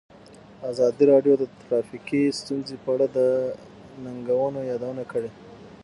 ازادي 0.71 1.03
راډیو 1.11 1.33
د 1.39 1.43
ټرافیکي 1.61 2.23
ستونزې 2.39 2.75
په 2.83 2.89
اړه 2.95 3.07
د 3.15 3.19
ننګونو 4.03 4.59
یادونه 4.71 5.03
کړې. 5.11 5.29